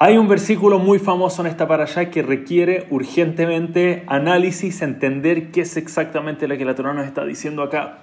Hay 0.00 0.16
un 0.16 0.28
versículo 0.28 0.78
muy 0.78 1.00
famoso 1.00 1.42
en 1.42 1.48
esta 1.48 1.64
allá 1.64 2.08
que 2.10 2.22
requiere 2.22 2.86
urgentemente 2.90 4.04
análisis, 4.06 4.80
entender 4.80 5.50
qué 5.50 5.62
es 5.62 5.76
exactamente 5.76 6.46
lo 6.46 6.56
que 6.56 6.64
la 6.64 6.76
Torah 6.76 6.92
nos 6.92 7.04
está 7.04 7.24
diciendo 7.24 7.64
acá. 7.64 7.98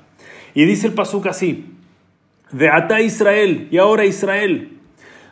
Y 0.53 0.65
dice 0.65 0.87
el 0.87 0.93
pasuk 0.93 1.27
así: 1.27 1.73
Veata 2.51 2.99
Israel, 2.99 3.69
y 3.71 3.77
ahora 3.77 4.03
Israel, 4.03 4.77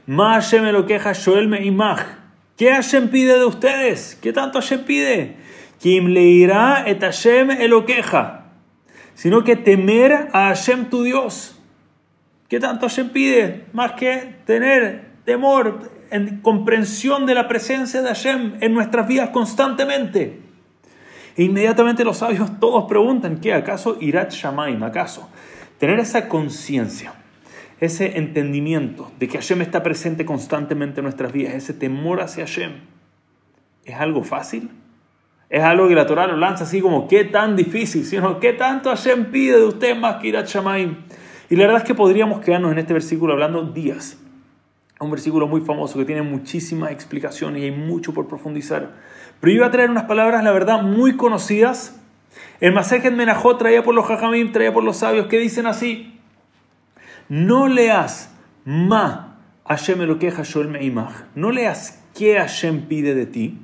Ma 0.05 0.36
Hashem 0.36 0.63
lo 0.71 0.86
queja 0.86 1.12
Shoel 1.12 1.49
me 1.49 1.65
imaj. 1.65 1.99
¿Qué 2.55 2.71
Hashem 2.71 3.09
pide 3.09 3.39
de 3.39 3.45
ustedes? 3.45 4.18
¿Qué 4.21 4.32
tanto 4.32 4.61
Hashem 4.61 4.86
pide? 4.86 5.36
Kim 5.82 6.07
leirá 6.14 6.86
et 6.88 7.02
Hashem 7.02 7.50
queja, 7.86 8.45
sino 9.16 9.43
que 9.43 9.57
temer 9.57 10.30
a 10.32 10.48
Hashem 10.48 10.89
tu 10.89 11.04
Dios. 11.04 11.59
¿Qué 12.48 12.61
tanto 12.61 12.88
Hashem 12.88 13.09
pide? 13.09 13.66
Más 13.73 13.93
que 13.93 14.36
tener 14.45 15.11
temor, 15.25 15.91
en 16.14 16.41
comprensión 16.41 17.25
de 17.25 17.34
la 17.34 17.48
presencia 17.48 18.02
de 18.02 18.07
Hashem 18.07 18.54
en 18.61 18.74
nuestras 18.74 19.07
vidas 19.07 19.29
constantemente. 19.29 20.39
E 21.36 21.43
inmediatamente 21.43 22.04
los 22.04 22.18
sabios 22.18 22.60
todos 22.60 22.86
preguntan, 22.87 23.39
¿qué 23.39 23.54
acaso 23.54 23.97
Irat 24.00 24.32
Shamaim? 24.32 24.84
¿Acaso? 24.84 25.28
Tener 25.79 26.00
esa 26.00 26.29
conciencia, 26.29 27.15
ese 27.79 28.20
entendimiento 28.20 29.11
de 29.18 29.28
que 29.28 29.39
Hashem 29.39 29.61
está 29.61 29.82
presente 29.82 30.23
constantemente 30.23 31.00
en 31.00 31.06
nuestras 31.06 31.34
vidas, 31.34 31.56
ese 31.56 31.73
temor 31.73 32.22
hacia 32.22 32.45
Hashem, 32.45 32.73
¿es 33.84 33.95
algo 33.95 34.23
fácil? 34.23 34.70
Es 35.50 35.64
algo 35.64 35.88
que 35.88 35.95
la 35.95 36.06
Torah 36.06 36.28
lo 36.28 36.38
lanza 36.38 36.66
así 36.66 36.80
como, 36.80 37.08
¿qué 37.08 37.25
tan 37.25 37.56
difícil? 37.56 38.06
Sino, 38.06 38.39
¿qué 38.39 38.53
tanto 38.53 38.89
Hashem 38.89 39.31
pide 39.31 39.58
de 39.58 39.66
usted 39.66 39.98
más 39.98 40.17
que 40.17 40.28
Irat 40.28 40.48
Shamaim? 40.48 40.98
Y 41.50 41.56
la 41.56 41.64
verdad 41.64 41.81
es 41.81 41.88
que 41.88 41.95
podríamos 41.95 42.39
quedarnos 42.39 42.72
en 42.72 42.78
este 42.78 42.94
versículo 42.94 43.34
hablando 43.34 43.64
días 43.64 44.22
un 45.03 45.12
versículo 45.12 45.48
muy 45.48 45.62
famoso 45.62 45.98
que 46.00 46.06
tiene 46.06 46.22
muchísimas 46.22 46.92
explicaciones 46.92 47.62
y 47.62 47.66
hay 47.66 47.72
mucho 47.72 48.14
por 48.14 48.28
profundizar. 48.28 48.92
Pero 49.39 49.53
iba 49.53 49.66
a 49.66 49.72
traer 49.72 49.89
unas 49.89 50.06
palabras, 50.06 50.44
la 50.44 50.52
verdad, 50.52 50.82
muy 50.82 51.18
conocidas. 51.18 52.00
El 52.60 52.73
Masejet 52.73 53.14
Menajot 53.14 53.58
traía 53.58 53.84
por 53.84 53.94
los 53.94 54.06
Jajamim, 54.06 54.52
traía 54.52 54.73
por 54.73 54.84
los 54.84 54.98
sabios, 54.98 55.28
que 55.28 55.38
dicen 55.40 55.66
así: 55.66 56.20
No 57.30 57.68
leas 57.68 58.34
ma 58.66 59.38
Hashem 59.66 60.02
lo 60.02 60.18
el 60.20 60.68
meimach. 60.68 61.26
No 61.36 61.52
leas 61.52 62.04
qué 62.16 62.38
Hashem 62.38 62.88
pide 62.88 63.16
de 63.16 63.26
ti, 63.26 63.60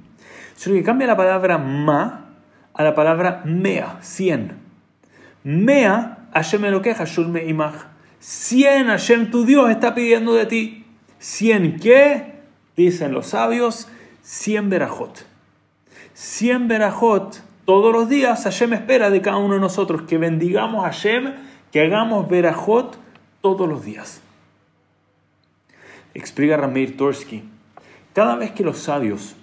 sino 0.55 0.75
que 0.75 0.83
cambia 0.83 1.07
la 1.07 1.17
palabra 1.17 1.57
ma 1.57 2.25
a 2.73 2.83
la 2.83 2.95
palabra 2.95 3.41
mea, 3.45 3.97
cien. 4.01 4.57
Mea 5.43 6.29
Hashem 6.33 6.61
lo 6.63 6.81
el 6.83 7.27
meimach. 7.27 7.87
Cien 8.19 8.87
Hashem 8.87 9.31
tu 9.31 9.45
Dios 9.45 9.69
está 9.69 9.95
pidiendo 9.95 10.33
de 10.33 10.45
ti. 10.45 10.78
¿Cien 11.19 11.79
qué? 11.79 12.39
Dicen 12.75 13.11
los 13.11 13.27
sabios, 13.27 13.87
cien 14.23 14.69
verajot. 14.69 15.25
Cien 16.13 16.67
verajot 16.67 17.41
todos 17.65 17.93
los 17.93 18.09
días 18.09 18.45
Hashem 18.45 18.73
espera 18.73 19.11
de 19.11 19.21
cada 19.21 19.37
uno 19.37 19.53
de 19.53 19.59
nosotros 19.59 20.01
que 20.01 20.17
bendigamos 20.17 20.83
a 20.83 20.87
Hashem, 20.87 21.35
que 21.71 21.81
hagamos 21.81 22.27
verajot 22.27 22.97
todos 23.41 23.69
los 23.69 23.85
días. 23.85 24.21
Explica 26.15 26.57
Ramir 26.57 26.97
Torsky, 26.97 27.43
cada 28.13 28.35
vez 28.35 28.51
que 28.53 28.63
los 28.63 28.79
sabios 28.79 29.35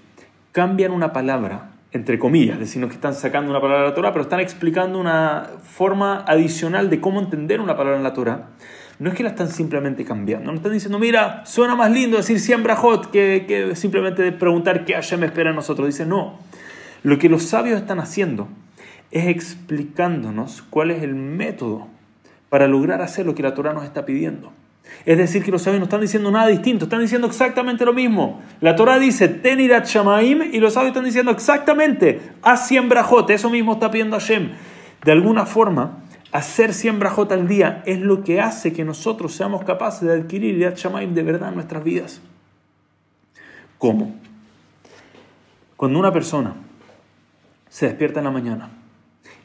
cambian 0.50 0.90
una 0.90 1.12
palabra, 1.12 1.70
entre 1.92 2.18
comillas, 2.18 2.76
no 2.76 2.88
que 2.88 2.94
están 2.94 3.14
sacando 3.14 3.50
una 3.50 3.60
palabra 3.60 3.84
de 3.84 3.88
la 3.90 3.94
Torah, 3.94 4.12
pero 4.12 4.22
están 4.22 4.40
explicando 4.40 4.98
una 4.98 5.50
forma 5.62 6.24
adicional 6.26 6.90
de 6.90 7.00
cómo 7.00 7.20
entender 7.20 7.60
una 7.60 7.76
palabra 7.76 7.96
en 7.96 8.02
la 8.02 8.12
Torah, 8.12 8.48
no 8.98 9.10
es 9.10 9.16
que 9.16 9.22
la 9.22 9.30
están 9.30 9.50
simplemente 9.50 10.04
cambiando, 10.04 10.50
no 10.50 10.56
están 10.56 10.72
diciendo, 10.72 10.98
mira, 10.98 11.44
suena 11.44 11.74
más 11.76 11.90
lindo 11.90 12.16
decir 12.16 12.40
siembra 12.40 12.76
hot 12.76 13.10
que, 13.10 13.44
que 13.46 13.76
simplemente 13.76 14.32
preguntar 14.32 14.84
qué 14.84 14.98
me 15.18 15.26
espera 15.26 15.50
a 15.50 15.52
nosotros. 15.52 15.86
Dice, 15.86 16.06
no, 16.06 16.38
lo 17.02 17.18
que 17.18 17.28
los 17.28 17.42
sabios 17.44 17.78
están 17.80 18.00
haciendo 18.00 18.48
es 19.10 19.26
explicándonos 19.28 20.62
cuál 20.70 20.90
es 20.90 21.02
el 21.02 21.14
método 21.14 21.88
para 22.48 22.66
lograr 22.66 23.02
hacer 23.02 23.26
lo 23.26 23.34
que 23.34 23.42
la 23.42 23.54
Torah 23.54 23.72
nos 23.72 23.84
está 23.84 24.06
pidiendo. 24.06 24.52
Es 25.04 25.18
decir, 25.18 25.44
que 25.44 25.50
los 25.50 25.62
sabios 25.62 25.80
no 25.80 25.84
están 25.84 26.00
diciendo 26.00 26.30
nada 26.30 26.48
distinto, 26.48 26.84
están 26.84 27.00
diciendo 27.00 27.26
exactamente 27.26 27.84
lo 27.84 27.92
mismo. 27.92 28.42
La 28.60 28.76
Torah 28.76 28.98
dice, 28.98 29.28
tenirat 29.28 29.86
shamaim, 29.86 30.42
y 30.52 30.58
los 30.58 30.74
sabios 30.74 30.90
están 30.90 31.04
diciendo 31.04 31.32
exactamente, 31.32 32.20
haz 32.42 32.66
siembra 32.66 33.04
hot, 33.04 33.30
eso 33.30 33.50
mismo 33.50 33.74
está 33.74 33.90
pidiendo 33.90 34.18
Hashem. 34.18 34.52
De 35.04 35.12
alguna 35.12 35.46
forma, 35.46 35.98
hacer 36.32 36.74
100 36.74 36.98
brajot 36.98 37.32
al 37.32 37.48
día 37.48 37.82
es 37.86 38.00
lo 38.00 38.24
que 38.24 38.40
hace 38.40 38.72
que 38.72 38.84
nosotros 38.84 39.34
seamos 39.34 39.64
capaces 39.64 40.02
de 40.08 40.14
adquirir 40.14 40.58
Yad 40.58 40.76
Shamaim 40.76 41.14
de 41.14 41.22
verdad 41.22 41.50
en 41.50 41.54
nuestras 41.56 41.84
vidas. 41.84 42.20
¿Cómo? 43.78 44.14
Cuando 45.76 45.98
una 45.98 46.12
persona 46.12 46.54
se 47.68 47.86
despierta 47.86 48.20
en 48.20 48.24
la 48.24 48.30
mañana 48.30 48.70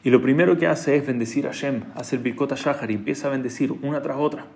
y 0.04 0.10
lo 0.10 0.22
primero 0.22 0.56
que 0.58 0.66
hace 0.66 0.96
es 0.96 1.06
bendecir 1.06 1.46
a 1.46 1.50
Hashem, 1.52 1.84
hace 1.94 2.16
el 2.16 2.22
Birkot 2.22 2.54
Shahar 2.54 2.90
y 2.90 2.94
empieza 2.94 3.28
a 3.28 3.30
bendecir 3.30 3.72
una 3.72 4.02
tras 4.02 4.16
otra. 4.16 4.46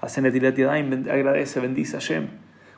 Hace 0.00 0.20
Netilat 0.20 0.58
agradece, 0.58 1.60
bendice 1.60 1.96
a 1.96 2.00
Hashem. 2.00 2.28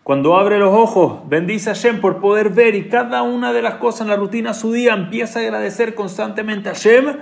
Cuando 0.05 0.37
abre 0.39 0.59
los 0.59 0.73
ojos, 0.73 1.29
bendice 1.29 1.71
a 1.71 1.75
Hashem 1.75 2.01
por 2.01 2.21
poder 2.21 2.51
ver 2.51 2.75
y 2.75 2.89
cada 2.89 3.23
una 3.23 3.53
de 3.53 3.61
las 3.61 3.75
cosas 3.75 4.03
en 4.03 4.09
la 4.09 4.17
rutina 4.17 4.55
su 4.55 4.73
día 4.73 4.95
empieza 4.95 5.41
a 5.41 5.43
agradecer 5.43 5.95
constantemente 5.95 6.71
a 6.71 6.73
Hashem 6.73 7.17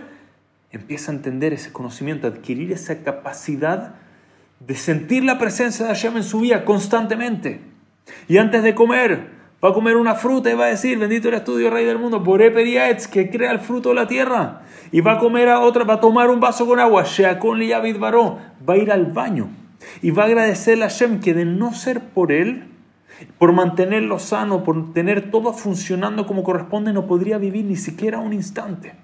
empieza 0.70 1.10
a 1.10 1.14
entender 1.14 1.52
ese 1.52 1.72
conocimiento, 1.72 2.26
adquirir 2.26 2.72
esa 2.72 3.02
capacidad 3.02 3.94
de 4.60 4.74
sentir 4.74 5.24
la 5.24 5.38
presencia 5.38 5.86
de 5.86 5.92
Hashem 5.92 6.16
en 6.16 6.24
su 6.24 6.40
vida 6.40 6.64
constantemente. 6.64 7.60
Y 8.28 8.38
antes 8.38 8.62
de 8.62 8.74
comer, 8.74 9.30
va 9.62 9.70
a 9.70 9.72
comer 9.74 9.96
una 9.96 10.14
fruta 10.14 10.50
y 10.50 10.54
va 10.54 10.66
a 10.66 10.68
decir, 10.68 10.98
bendito 10.98 11.28
el 11.28 11.34
estudio 11.34 11.70
Rey 11.70 11.84
del 11.84 11.98
mundo, 11.98 12.20
Boré 12.20 12.50
Periaetz, 12.50 13.06
que 13.06 13.30
crea 13.30 13.52
el 13.52 13.58
fruto 13.58 13.90
de 13.90 13.94
la 13.96 14.06
tierra. 14.06 14.62
Y 14.92 15.00
va 15.00 15.12
a 15.12 15.18
comer 15.18 15.48
a 15.48 15.60
otra, 15.60 15.84
va 15.84 15.94
a 15.94 16.00
tomar 16.00 16.30
un 16.30 16.40
vaso 16.40 16.66
con 16.66 16.80
agua, 16.80 17.04
Sheakon 17.04 17.58
Liyavid 17.58 17.98
Baró, 17.98 18.38
va 18.68 18.74
a 18.74 18.78
ir 18.78 18.90
al 18.90 19.06
baño. 19.06 19.48
Y 20.02 20.10
va 20.10 20.24
a 20.24 20.26
agradecerle 20.26 20.84
a 20.84 20.88
Hashem 20.88 21.20
que 21.20 21.34
de 21.34 21.44
no 21.44 21.74
ser 21.74 22.00
por 22.00 22.32
él, 22.32 22.64
por 23.38 23.52
mantenerlo 23.52 24.18
sano, 24.18 24.62
por 24.64 24.92
tener 24.92 25.30
todo 25.30 25.52
funcionando 25.52 26.26
como 26.26 26.42
corresponde, 26.42 26.92
no 26.92 27.06
podría 27.06 27.38
vivir 27.38 27.64
ni 27.64 27.76
siquiera 27.76 28.18
un 28.18 28.32
instante. 28.32 28.94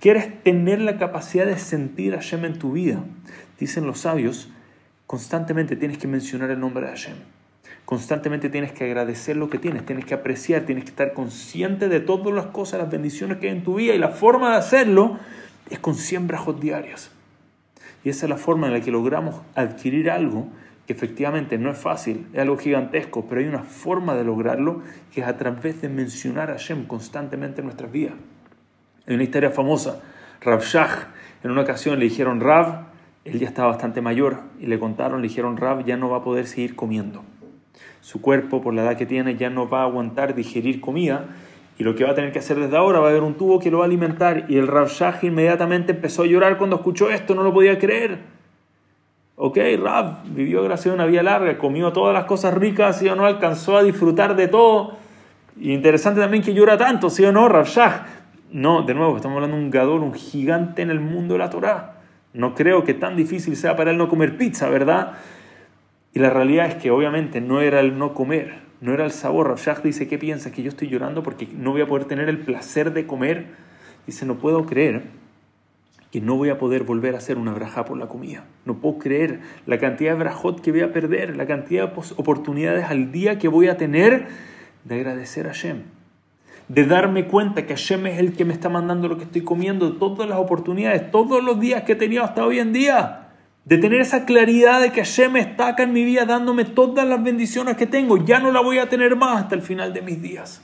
¿Quieres 0.00 0.42
tener 0.42 0.80
la 0.80 0.96
capacidad 0.96 1.44
de 1.44 1.58
sentir 1.58 2.14
a 2.14 2.16
Hashem 2.16 2.46
en 2.46 2.58
tu 2.58 2.72
vida? 2.72 3.04
Dicen 3.58 3.86
los 3.86 4.00
sabios, 4.00 4.48
constantemente 5.06 5.76
tienes 5.76 5.98
que 5.98 6.08
mencionar 6.08 6.50
el 6.50 6.58
nombre 6.58 6.86
de 6.86 6.92
Hashem. 6.92 7.16
Constantemente 7.84 8.48
tienes 8.48 8.72
que 8.72 8.84
agradecer 8.84 9.36
lo 9.36 9.50
que 9.50 9.58
tienes, 9.58 9.84
tienes 9.84 10.06
que 10.06 10.14
apreciar, 10.14 10.62
tienes 10.62 10.84
que 10.84 10.90
estar 10.90 11.12
consciente 11.12 11.90
de 11.90 12.00
todas 12.00 12.32
las 12.34 12.46
cosas, 12.46 12.80
las 12.80 12.90
bendiciones 12.90 13.36
que 13.36 13.48
hay 13.50 13.56
en 13.58 13.62
tu 13.62 13.74
vida. 13.74 13.92
Y 13.94 13.98
la 13.98 14.08
forma 14.08 14.52
de 14.52 14.56
hacerlo 14.56 15.18
es 15.68 15.78
con 15.80 15.94
100 15.94 16.28
brajos 16.28 16.58
diarios. 16.58 17.10
Y 18.02 18.08
esa 18.08 18.24
es 18.24 18.30
la 18.30 18.38
forma 18.38 18.68
en 18.68 18.72
la 18.72 18.80
que 18.80 18.90
logramos 18.90 19.42
adquirir 19.54 20.10
algo 20.10 20.48
que 20.86 20.94
efectivamente 20.94 21.58
no 21.58 21.70
es 21.70 21.76
fácil, 21.76 22.26
es 22.32 22.38
algo 22.38 22.56
gigantesco, 22.56 23.26
pero 23.28 23.42
hay 23.42 23.48
una 23.48 23.64
forma 23.64 24.14
de 24.14 24.24
lograrlo 24.24 24.82
que 25.12 25.20
es 25.20 25.26
a 25.26 25.36
través 25.36 25.82
de 25.82 25.90
mencionar 25.90 26.48
a 26.50 26.54
Hashem 26.54 26.86
constantemente 26.86 27.60
en 27.60 27.66
nuestras 27.66 27.92
vidas. 27.92 28.14
Hay 29.06 29.14
una 29.14 29.24
historia 29.24 29.50
famosa. 29.50 30.00
Rav 30.40 30.62
Shach, 30.62 31.06
en 31.42 31.50
una 31.50 31.62
ocasión 31.62 31.98
le 31.98 32.04
dijeron, 32.04 32.40
Rav, 32.40 32.86
él 33.24 33.38
ya 33.38 33.48
estaba 33.48 33.68
bastante 33.68 34.00
mayor, 34.00 34.40
y 34.58 34.66
le 34.66 34.78
contaron, 34.78 35.22
le 35.22 35.28
dijeron, 35.28 35.56
Rav 35.56 35.84
ya 35.84 35.96
no 35.96 36.10
va 36.10 36.18
a 36.18 36.24
poder 36.24 36.46
seguir 36.46 36.76
comiendo. 36.76 37.22
Su 38.00 38.20
cuerpo, 38.20 38.62
por 38.62 38.74
la 38.74 38.82
edad 38.82 38.96
que 38.96 39.06
tiene, 39.06 39.36
ya 39.36 39.50
no 39.50 39.68
va 39.68 39.80
a 39.80 39.84
aguantar 39.84 40.34
digerir 40.34 40.80
comida, 40.80 41.26
y 41.78 41.82
lo 41.82 41.94
que 41.94 42.04
va 42.04 42.10
a 42.10 42.14
tener 42.14 42.30
que 42.30 42.38
hacer 42.40 42.58
desde 42.58 42.76
ahora 42.76 43.00
va 43.00 43.06
a 43.06 43.10
haber 43.10 43.22
un 43.22 43.34
tubo 43.34 43.58
que 43.58 43.70
lo 43.70 43.78
va 43.78 43.84
a 43.84 43.86
alimentar. 43.86 44.44
Y 44.48 44.58
el 44.58 44.68
Rav 44.68 44.88
Shach 44.88 45.24
inmediatamente 45.24 45.92
empezó 45.92 46.24
a 46.24 46.26
llorar 46.26 46.58
cuando 46.58 46.76
escuchó 46.76 47.08
esto, 47.08 47.34
no 47.34 47.42
lo 47.42 47.54
podía 47.54 47.78
creer. 47.78 48.18
Ok, 49.36 49.56
Rav 49.82 50.24
vivió 50.26 50.62
gracias 50.62 50.92
a 50.92 50.94
una 50.94 51.06
vida 51.06 51.22
larga, 51.22 51.56
comió 51.56 51.90
todas 51.90 52.12
las 52.12 52.24
cosas 52.24 52.52
ricas, 52.52 52.98
¿sí 52.98 53.08
o 53.08 53.16
no? 53.16 53.24
Alcanzó 53.24 53.78
a 53.78 53.82
disfrutar 53.82 54.36
de 54.36 54.48
todo. 54.48 54.98
Interesante 55.58 56.20
también 56.20 56.42
que 56.42 56.52
llora 56.52 56.76
tanto, 56.76 57.08
¿sí 57.08 57.24
o 57.24 57.32
no? 57.32 57.48
Rav 57.48 57.64
Shach 57.64 58.02
no, 58.52 58.82
de 58.82 58.94
nuevo, 58.94 59.16
estamos 59.16 59.36
hablando 59.36 59.56
de 59.56 59.62
un 59.62 59.70
gadol, 59.70 60.02
un 60.02 60.14
gigante 60.14 60.82
en 60.82 60.90
el 60.90 61.00
mundo 61.00 61.34
de 61.34 61.38
la 61.38 61.50
Torah. 61.50 62.00
No 62.32 62.54
creo 62.54 62.84
que 62.84 62.94
tan 62.94 63.16
difícil 63.16 63.56
sea 63.56 63.76
para 63.76 63.90
él 63.90 63.96
no 63.96 64.08
comer 64.08 64.36
pizza, 64.36 64.68
¿verdad? 64.68 65.14
Y 66.12 66.18
la 66.18 66.30
realidad 66.30 66.66
es 66.66 66.74
que 66.74 66.90
obviamente 66.90 67.40
no 67.40 67.60
era 67.60 67.80
el 67.80 67.98
no 67.98 68.14
comer, 68.14 68.60
no 68.80 68.92
era 68.92 69.04
el 69.04 69.12
sabor. 69.12 69.48
Rav 69.48 69.82
dice, 69.82 70.08
¿qué 70.08 70.18
piensas? 70.18 70.52
¿Que 70.52 70.62
yo 70.62 70.68
estoy 70.68 70.88
llorando 70.88 71.22
porque 71.22 71.48
no 71.52 71.72
voy 71.72 71.82
a 71.82 71.86
poder 71.86 72.06
tener 72.06 72.28
el 72.28 72.38
placer 72.38 72.92
de 72.92 73.06
comer? 73.06 73.46
Dice, 74.06 74.26
no 74.26 74.36
puedo 74.36 74.66
creer 74.66 75.04
que 76.10 76.20
no 76.20 76.36
voy 76.36 76.48
a 76.48 76.58
poder 76.58 76.82
volver 76.82 77.14
a 77.14 77.18
hacer 77.18 77.38
una 77.38 77.52
braja 77.52 77.84
por 77.84 77.96
la 77.96 78.08
comida. 78.08 78.44
No 78.64 78.78
puedo 78.78 78.98
creer 78.98 79.40
la 79.66 79.78
cantidad 79.78 80.12
de 80.12 80.18
brajot 80.18 80.60
que 80.60 80.72
voy 80.72 80.80
a 80.80 80.92
perder, 80.92 81.36
la 81.36 81.46
cantidad 81.46 81.92
de 81.92 82.02
oportunidades 82.16 82.86
al 82.86 83.12
día 83.12 83.38
que 83.38 83.46
voy 83.46 83.68
a 83.68 83.76
tener 83.76 84.26
de 84.84 84.94
agradecer 84.96 85.46
a 85.46 85.52
Shem 85.52 85.99
de 86.70 86.86
darme 86.86 87.26
cuenta 87.26 87.66
que 87.66 87.74
Hashem 87.74 88.06
es 88.06 88.20
el 88.20 88.36
que 88.36 88.44
me 88.44 88.52
está 88.52 88.68
mandando 88.68 89.08
lo 89.08 89.18
que 89.18 89.24
estoy 89.24 89.42
comiendo, 89.42 89.94
todas 89.94 90.28
las 90.28 90.38
oportunidades, 90.38 91.10
todos 91.10 91.42
los 91.42 91.58
días 91.58 91.82
que 91.82 91.92
he 91.92 91.96
tenido 91.96 92.22
hasta 92.22 92.46
hoy 92.46 92.60
en 92.60 92.72
día, 92.72 93.30
de 93.64 93.78
tener 93.78 94.00
esa 94.00 94.24
claridad 94.24 94.80
de 94.80 94.92
que 94.92 95.00
Hashem 95.00 95.34
está 95.36 95.66
acá 95.66 95.82
en 95.82 95.92
mi 95.92 96.04
vida 96.04 96.26
dándome 96.26 96.64
todas 96.64 97.04
las 97.08 97.20
bendiciones 97.24 97.76
que 97.76 97.88
tengo. 97.88 98.24
Ya 98.24 98.38
no 98.38 98.52
la 98.52 98.60
voy 98.60 98.78
a 98.78 98.88
tener 98.88 99.16
más 99.16 99.42
hasta 99.42 99.56
el 99.56 99.62
final 99.62 99.92
de 99.92 100.02
mis 100.02 100.22
días. 100.22 100.62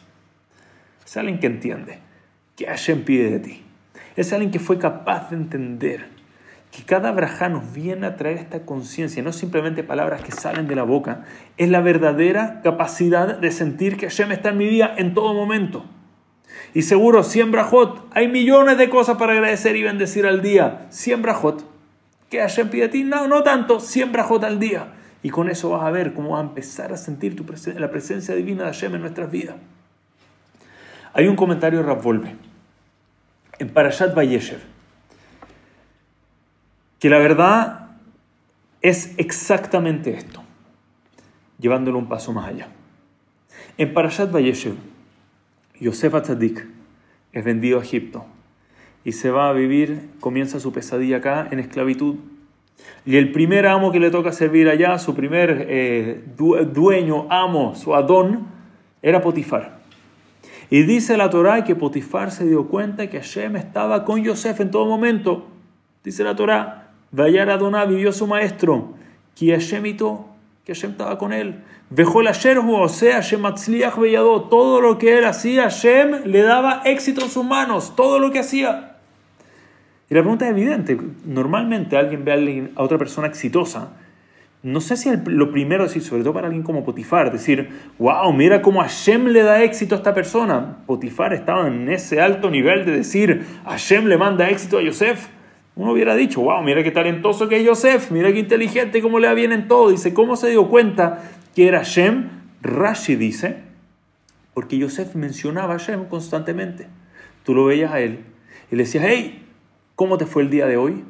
Es 1.04 1.16
alguien 1.16 1.40
que 1.40 1.48
entiende 1.48 1.98
que 2.54 2.66
Hashem 2.66 3.02
pide 3.04 3.28
de 3.28 3.40
ti. 3.40 3.62
Es 4.14 4.32
alguien 4.32 4.52
que 4.52 4.60
fue 4.60 4.78
capaz 4.78 5.30
de 5.30 5.36
entender 5.36 6.06
que 6.70 6.84
cada 6.84 7.10
braja 7.10 7.48
nos 7.48 7.72
viene 7.72 8.06
a 8.06 8.14
traer 8.14 8.38
esta 8.38 8.60
conciencia, 8.64 9.24
no 9.24 9.32
simplemente 9.32 9.82
palabras 9.82 10.22
que 10.22 10.30
salen 10.30 10.68
de 10.68 10.76
la 10.76 10.84
boca, 10.84 11.24
es 11.56 11.68
la 11.68 11.80
verdadera 11.80 12.60
capacidad 12.62 13.36
de 13.36 13.50
sentir 13.50 13.96
que 13.96 14.06
Hashem 14.06 14.30
está 14.30 14.50
en 14.50 14.58
mi 14.58 14.68
vida 14.68 14.94
en 14.96 15.12
todo 15.12 15.34
momento. 15.34 15.84
Y 16.74 16.82
seguro, 16.82 17.22
100 17.22 17.52
brajot, 17.52 18.06
hay 18.12 18.28
millones 18.28 18.78
de 18.78 18.88
cosas 18.88 19.16
para 19.16 19.32
agradecer 19.32 19.76
y 19.76 19.82
bendecir 19.82 20.26
al 20.26 20.42
día. 20.42 20.86
100 20.90 21.22
brajot 21.22 21.76
que 22.30 22.40
Hashem 22.40 22.68
pide 22.70 22.84
a 22.84 22.90
ti, 22.90 23.04
no, 23.04 23.28
no 23.28 23.42
tanto, 23.42 23.80
siembra 23.80 24.24
J 24.24 24.46
al 24.46 24.58
día. 24.58 24.92
Y 25.22 25.30
con 25.30 25.48
eso 25.48 25.70
vas 25.70 25.82
a 25.82 25.90
ver 25.90 26.12
cómo 26.14 26.30
vas 26.30 26.40
a 26.40 26.48
empezar 26.48 26.92
a 26.92 26.96
sentir 26.96 27.34
tu 27.36 27.44
la 27.78 27.90
presencia 27.90 28.34
divina 28.34 28.64
de 28.64 28.70
Hashem 28.70 28.94
en 28.94 29.00
nuestras 29.00 29.30
vidas. 29.30 29.56
Hay 31.12 31.28
un 31.28 31.36
comentario 31.36 31.82
de 31.82 31.94
Volve 31.94 32.36
en 33.58 33.68
Parashat 33.70 34.14
Vayeshev 34.14 34.60
que 36.98 37.10
la 37.10 37.18
verdad 37.18 37.90
es 38.82 39.14
exactamente 39.18 40.10
esto, 40.10 40.42
llevándolo 41.58 41.98
un 41.98 42.08
paso 42.08 42.32
más 42.32 42.48
allá. 42.48 42.68
En 43.78 43.92
Parashat 43.92 44.30
Vayeshev, 44.30 44.76
Yosef 45.80 46.14
Atzadik 46.14 46.66
es 47.32 47.44
vendido 47.44 47.78
a 47.78 47.82
Egipto 47.82 48.24
y 49.04 49.12
se 49.12 49.30
va 49.30 49.48
a 49.48 49.52
vivir, 49.52 50.10
comienza 50.20 50.58
su 50.58 50.72
pesadilla 50.72 51.18
acá 51.18 51.48
en 51.50 51.60
esclavitud. 51.60 52.16
Y 53.04 53.16
el 53.16 53.30
primer 53.32 53.66
amo 53.66 53.92
que 53.92 54.00
le 54.00 54.10
toca 54.10 54.32
servir 54.32 54.68
allá, 54.68 54.98
su 54.98 55.14
primer 55.14 55.66
eh, 55.68 56.24
dueño, 56.36 57.26
amo, 57.30 57.74
su 57.74 57.94
Adón, 57.94 58.48
era 59.02 59.20
Potifar. 59.20 59.78
Y 60.70 60.82
dice 60.82 61.16
la 61.16 61.30
Torá 61.30 61.62
que 61.62 61.76
Potifar 61.76 62.32
se 62.32 62.46
dio 62.46 62.66
cuenta 62.66 63.08
que 63.08 63.18
Hashem 63.18 63.56
estaba 63.56 64.04
con 64.04 64.24
Yosef 64.24 64.60
en 64.60 64.72
todo 64.72 64.86
momento. 64.86 65.46
Dice 66.02 66.24
la 66.24 66.34
Torá, 66.34 66.90
Vayar 67.12 67.50
Adoná 67.50 67.84
vivió 67.84 68.12
su 68.12 68.26
maestro, 68.26 68.94
que 69.36 69.52
Hashem 69.52 69.86
que 70.66 70.74
Hashem 70.74 70.90
estaba 70.90 71.16
con 71.16 71.32
él. 71.32 71.62
Vejó 71.90 72.22
la 72.22 72.32
o 72.32 72.34
sea, 72.34 73.20
todo 74.50 74.80
lo 74.80 74.98
que 74.98 75.16
él 75.18 75.24
hacía, 75.24 75.62
Hashem 75.62 76.24
le 76.24 76.42
daba 76.42 76.82
éxito 76.84 77.22
en 77.22 77.30
sus 77.30 77.44
manos, 77.44 77.94
todo 77.94 78.18
lo 78.18 78.32
que 78.32 78.40
hacía. 78.40 78.96
Y 80.10 80.14
la 80.14 80.22
pregunta 80.22 80.44
es 80.46 80.50
evidente. 80.50 80.98
Normalmente 81.24 81.96
alguien 81.96 82.24
ve 82.24 82.72
a, 82.74 82.82
otra 82.82 82.98
persona 82.98 83.28
exitosa. 83.28 83.92
No 84.64 84.80
sé 84.80 84.96
si 84.96 85.08
lo 85.26 85.52
primero 85.52 85.84
decir, 85.84 86.02
sobre 86.02 86.24
todo 86.24 86.32
para 86.34 86.48
alguien 86.48 86.64
como 86.64 86.84
Potifar, 86.84 87.30
decir, 87.30 87.70
wow, 88.00 88.32
mira 88.32 88.60
cómo 88.60 88.80
Hashem 88.80 89.26
le 89.26 89.42
da 89.42 89.62
éxito 89.62 89.94
a 89.94 89.98
esta 89.98 90.14
persona. 90.14 90.78
Potifar 90.86 91.32
estaba 91.32 91.68
en 91.68 91.88
ese 91.88 92.20
alto 92.20 92.50
nivel 92.50 92.84
de 92.84 92.90
decir, 92.90 93.46
Hashem 93.66 94.06
le 94.06 94.18
manda 94.18 94.50
éxito 94.50 94.78
a 94.78 94.82
Yosef. 94.82 95.28
Uno 95.76 95.92
hubiera 95.92 96.16
dicho, 96.16 96.40
wow, 96.40 96.62
mira 96.62 96.82
qué 96.82 96.90
talentoso 96.90 97.48
que 97.48 97.58
es 97.58 97.64
Yosef, 97.64 98.10
mira 98.10 98.32
qué 98.32 98.40
inteligente, 98.40 99.00
cómo 99.00 99.18
le 99.18 99.28
va 99.28 99.34
bien 99.34 99.52
en 99.52 99.68
todo. 99.68 99.90
Dice, 99.90 100.12
¿cómo 100.12 100.36
se 100.36 100.48
dio 100.48 100.68
cuenta 100.68 101.22
que 101.54 101.68
era 101.68 101.78
Hashem? 101.78 102.30
Rashi 102.62 103.14
dice, 103.14 103.58
porque 104.54 104.78
Yosef 104.78 105.14
mencionaba 105.14 105.74
a 105.74 105.78
Hashem 105.78 106.06
constantemente. 106.06 106.88
Tú 107.44 107.54
lo 107.54 107.66
veías 107.66 107.92
a 107.92 108.00
él 108.00 108.24
y 108.72 108.76
le 108.76 108.84
decías, 108.84 109.04
hey, 109.06 109.46
¿Cómo 109.96 110.18
te 110.18 110.26
fue 110.26 110.42
el 110.42 110.50
día 110.50 110.66
de 110.66 110.76
hoy? 110.76 111.04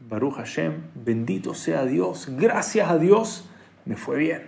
Baruch 0.00 0.34
Hashem, 0.34 0.72
bendito 0.96 1.54
sea 1.54 1.84
Dios, 1.84 2.26
gracias 2.36 2.90
a 2.90 2.98
Dios, 2.98 3.48
me 3.84 3.94
fue 3.94 4.18
bien. 4.18 4.42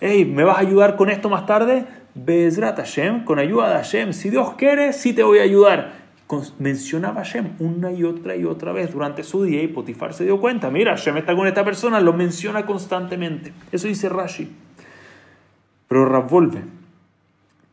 Hey, 0.00 0.24
¿me 0.24 0.44
vas 0.44 0.58
a 0.58 0.60
ayudar 0.60 0.94
con 0.94 1.10
esto 1.10 1.28
más 1.28 1.44
tarde? 1.44 1.86
Bezrat 2.14 2.76
Hashem, 2.76 3.24
con 3.24 3.40
ayuda 3.40 3.70
de 3.70 3.74
Hashem, 3.74 4.12
si 4.12 4.30
Dios 4.30 4.54
quiere, 4.54 4.92
sí 4.92 5.12
te 5.12 5.24
voy 5.24 5.40
a 5.40 5.42
ayudar. 5.42 6.03
Mencionaba 6.58 7.24
Hashem 7.24 7.52
una 7.58 7.92
y 7.92 8.04
otra 8.04 8.36
y 8.36 8.44
otra 8.44 8.72
vez 8.72 8.92
durante 8.92 9.22
su 9.22 9.44
día 9.44 9.62
y 9.62 9.68
Potifar 9.68 10.14
se 10.14 10.24
dio 10.24 10.40
cuenta, 10.40 10.70
mira, 10.70 10.92
Hashem 10.92 11.16
está 11.16 11.34
con 11.34 11.46
esta 11.46 11.64
persona, 11.64 12.00
lo 12.00 12.12
menciona 12.12 12.66
constantemente. 12.66 13.52
Eso 13.72 13.88
dice 13.88 14.08
Rashi. 14.08 14.50
Pero 15.88 16.06
Ravolve 16.06 16.62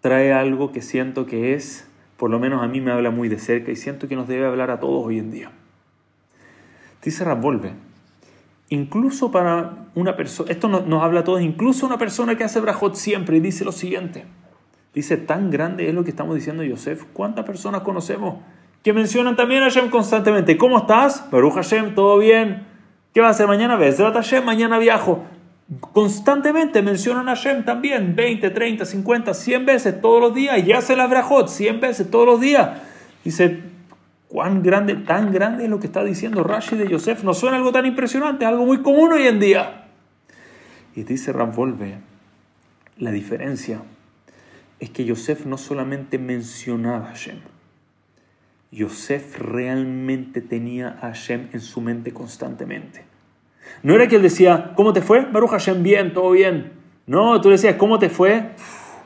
trae 0.02 0.34
algo 0.34 0.72
que 0.72 0.82
siento 0.82 1.26
que 1.26 1.54
es 1.54 1.88
por 2.22 2.30
lo 2.30 2.38
menos 2.38 2.62
a 2.62 2.68
mí 2.68 2.82
me 2.82 2.92
habla 2.92 3.10
muy 3.10 3.30
de 3.30 3.40
cerca 3.40 3.72
y 3.72 3.76
siento 3.76 4.08
que 4.08 4.16
nos 4.16 4.28
debe 4.28 4.46
hablar 4.46 4.70
a 4.70 4.80
todos 4.80 5.04
hoy 5.04 5.18
en 5.18 5.32
día. 5.32 5.50
Dice 7.04 7.24
Ravolve, 7.24 7.74
incluso 8.70 9.32
para 9.32 9.88
una 9.96 10.16
persona, 10.16 10.52
esto 10.52 10.68
nos, 10.68 11.02
habla 11.02 11.22
a 11.22 11.24
todos, 11.24 11.42
incluso 11.42 11.88
una 11.88 11.98
persona 11.98 12.38
que 12.38 12.44
hace 12.44 12.60
brajot 12.60 12.94
siempre 12.94 13.38
y 13.38 13.40
dice 13.40 13.66
lo 13.66 13.72
siguiente, 13.72 14.26
dice, 14.94 15.18
tan 15.18 15.52
grande 15.52 15.88
es 15.88 15.94
lo 15.94 16.04
que 16.04 16.10
estamos 16.10 16.36
diciendo 16.36 16.64
Yosef, 16.64 17.06
¿cuántas 17.14 17.46
personas 17.46 17.82
conocemos 17.82 18.36
que 18.84 18.94
mencionan 18.94 19.36
también 19.36 19.64
a 19.64 19.66
Hashem 19.66 19.90
constantemente? 19.90 20.58
¿Cómo 20.58 20.80
estás? 20.80 21.30
Baruch 21.32 21.54
Hashem, 21.54 21.96
¿todo 21.96 22.18
bien? 22.18 22.66
¿Qué 23.14 23.22
va 23.22 23.28
a 23.28 23.32
hacer 23.32 23.48
mañana? 23.48 23.76
Bezrat 23.76 24.14
Hashem, 24.14 24.44
mañana 24.44 24.80
viajo. 24.80 25.24
Constantemente 25.94 26.82
mencionan 26.82 27.30
a 27.30 27.36
Hashem 27.36 27.64
también, 27.64 28.16
20, 28.16 28.50
30, 28.50 28.86
50, 28.86 29.34
100 29.34 29.66
veces 29.66 30.02
todos 30.02 30.20
los 30.20 30.34
días, 30.34 30.66
y 30.66 30.72
hace 30.74 30.96
la 30.96 31.08
brajot 31.08 31.48
100 31.48 31.80
veces 31.80 32.12
todos 32.12 32.26
los 32.26 32.42
días. 32.42 32.70
Dice, 33.24 33.62
cuán 34.28 34.64
grande, 34.64 34.96
tan 34.96 35.32
grande 35.32 35.66
es 35.66 35.70
lo 35.70 35.80
que 35.80 35.88
está 35.88 36.04
diciendo 36.04 36.44
Rashi 36.44 36.76
de 36.78 36.88
Yosef. 36.88 37.24
No 37.24 37.34
suena 37.34 37.58
algo 37.58 37.72
tan 37.72 37.86
impresionante, 37.86 38.46
algo 38.46 38.66
muy 38.66 38.82
común 38.82 39.12
hoy 39.14 39.28
en 39.28 39.40
día. 39.40 39.86
Y 40.96 41.04
dice 41.04 41.32
Ramvolve, 41.32 42.00
la 42.98 43.12
diferencia 43.12 43.82
es 44.82 44.90
que 44.90 45.06
Yosef 45.06 45.46
no 45.46 45.58
solamente 45.58 46.18
mencionaba 46.18 46.98
a 46.98 47.10
Hashem, 47.12 47.38
Yosef 48.72 49.38
realmente 49.38 50.42
tenía 50.42 50.98
a 51.02 51.12
Hashem 51.12 51.50
en 51.54 51.62
su 51.62 51.82
mente 51.82 52.12
constantemente. 52.12 53.06
No 53.84 53.94
era 53.94 54.08
que 54.08 54.16
él 54.16 54.24
decía, 54.24 54.74
¿cómo 54.76 54.92
te 54.92 55.02
fue? 55.02 55.22
Baruch 55.22 55.52
Hashem, 55.52 55.84
bien, 55.84 56.14
todo 56.14 56.32
bien. 56.32 56.74
No, 57.06 57.40
tú 57.42 57.50
decías, 57.50 57.76
¿cómo 57.76 58.00
te 58.00 58.10
fue? 58.10 58.56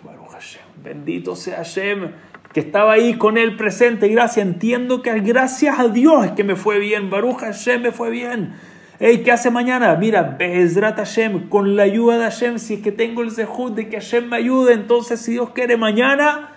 Baruch 0.04 0.32
Hashem, 0.32 0.62
bendito 0.82 1.36
sea 1.36 1.58
Hashem, 1.58 2.12
que 2.54 2.62
estaba 2.62 2.94
ahí 2.94 3.16
con 3.18 3.38
él 3.38 3.58
presente. 3.58 4.08
Gracias, 4.08 4.46
entiendo 4.46 5.02
que 5.02 5.20
gracias 5.20 5.78
a 5.78 5.90
Dios 5.90 6.26
es 6.26 6.32
que 6.32 6.46
me 6.46 6.56
fue 6.56 6.80
bien. 6.80 7.10
Baruch 7.10 7.40
Hashem 7.40 7.82
me 7.82 7.92
fue 7.92 8.12
bien. 8.12 8.54
Hey, 8.98 9.24
¿qué 9.26 9.34
hace 9.34 9.52
mañana? 9.52 9.94
Mira, 9.98 10.24
Bezrat 10.40 10.96
Hashem, 10.96 11.50
con 11.50 11.76
la 11.76 11.84
ayuda 11.84 12.18
de 12.18 12.24
Hashem, 12.24 12.60
si 12.60 12.76
es 12.76 12.80
que 12.80 12.94
tengo 12.94 13.24
el 13.24 13.32
zehut 13.32 13.76
de 13.76 13.90
que 13.90 13.98
Hashem 13.98 14.30
me 14.30 14.38
ayude, 14.38 14.74
entonces 14.74 15.20
si 15.20 15.34
Dios 15.34 15.50
quiere 15.50 15.76
mañana, 15.76 16.56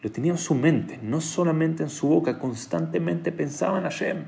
lo 0.00 0.12
tenía 0.12 0.30
en 0.30 0.38
su 0.38 0.54
mente, 0.54 1.00
no 1.02 1.20
solamente 1.20 1.82
en 1.82 1.88
su 1.88 2.06
boca, 2.06 2.38
constantemente 2.38 3.32
pensaba 3.32 3.78
en 3.78 3.82
Hashem. 3.82 4.24